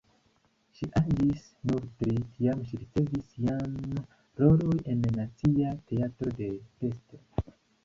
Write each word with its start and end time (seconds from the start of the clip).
Ŝi 0.77 0.87
aĝis 0.99 1.43
nur 1.71 1.83
tri, 1.99 2.15
kiam 2.37 2.63
ŝi 2.71 2.79
ricevis 2.81 3.29
jam 3.49 3.77
rolon 4.41 4.83
en 4.95 5.07
Nacia 5.21 5.77
Teatro 5.93 6.37
de 6.43 6.51
Pest. 6.67 7.17